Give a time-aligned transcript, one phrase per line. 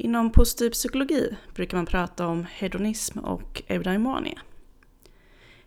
[0.00, 4.40] Inom positiv psykologi brukar man prata om hedonism och eudaimonia.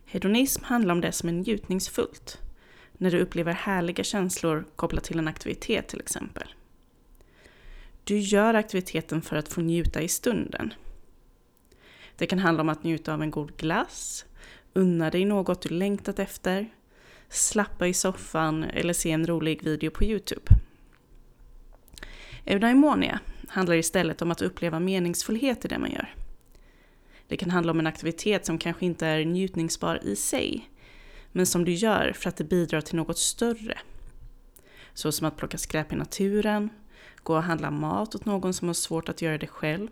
[0.06, 2.42] Hedonism handlar om det som är njutningsfullt,
[2.94, 6.48] när du upplever härliga känslor kopplat till en aktivitet till exempel.
[8.04, 10.74] Du gör aktiviteten för att få njuta i stunden.
[12.16, 14.26] Det kan handla om att njuta av en god glass,
[14.74, 16.70] unna dig något du längtat efter,
[17.30, 20.52] slappa i soffan eller se en rolig video på Youtube.
[22.46, 23.20] Eudaimonia
[23.52, 26.16] handlar istället om att uppleva meningsfullhet i det man gör.
[27.28, 30.70] Det kan handla om en aktivitet som kanske inte är njutningsbar i sig,
[31.32, 33.78] men som du gör för att det bidrar till något större.
[34.94, 36.70] Så som att plocka skräp i naturen,
[37.24, 39.88] gå och handla mat åt någon som har svårt att göra det själv,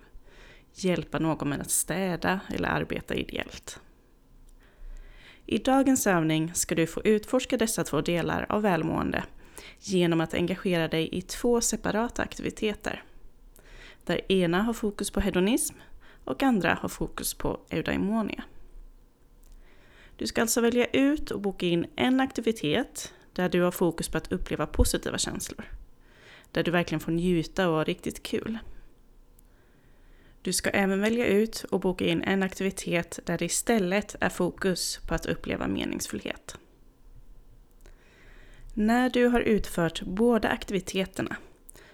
[0.73, 3.79] hjälpa någon med att städa eller arbeta ideellt.
[5.45, 9.23] I dagens övning ska du få utforska dessa två delar av välmående
[9.79, 13.03] genom att engagera dig i två separata aktiviteter.
[14.09, 15.75] Där ena har fokus på hedonism
[16.23, 18.43] och andra har fokus på eudaimonia.
[20.15, 24.17] Du ska alltså välja ut och boka in en aktivitet där du har fokus på
[24.17, 25.65] att uppleva positiva känslor.
[26.51, 28.57] Där du verkligen får njuta och ha riktigt kul.
[30.41, 34.99] Du ska även välja ut och boka in en aktivitet där det istället är fokus
[35.07, 36.57] på att uppleva meningsfullhet.
[38.73, 41.35] När du har utfört båda aktiviteterna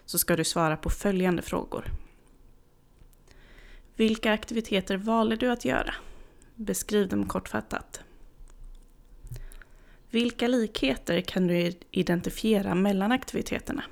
[0.05, 2.04] så ska du svara på följande frågor.
[3.95, 5.93] Vilka aktiviteter valde du att göra?
[6.55, 8.03] Beskriv dem kortfattat.
[10.09, 13.83] Vilka likheter kan du identifiera mellan aktiviteterna?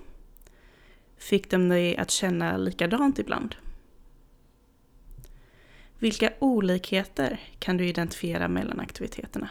[1.18, 3.56] Fick de dig att känna likadant ibland?
[6.00, 9.50] Vilka olikheter kan du identifiera mellan aktiviteterna?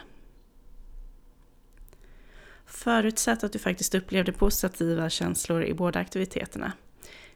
[2.65, 6.71] Förutsatt att du faktiskt upplevde positiva känslor i båda aktiviteterna.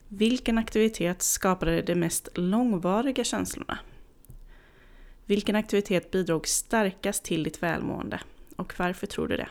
[0.10, 3.80] Vilken aktivitet skapade de mest långvariga känslorna?
[5.26, 8.20] Vilken aktivitet bidrog starkast till ditt välmående?
[8.56, 9.48] Och varför tror du det?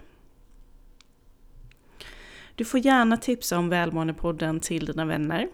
[2.54, 5.48] Du får gärna tipsa om Välmåendepodden till dina vänner.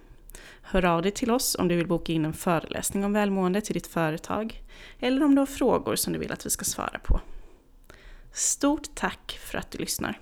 [0.63, 3.75] Hör av dig till oss om du vill boka in en föreläsning om välmående till
[3.75, 4.63] ditt företag
[4.99, 7.21] eller om du har frågor som du vill att vi ska svara på.
[8.33, 10.19] Stort tack för att du lyssnar!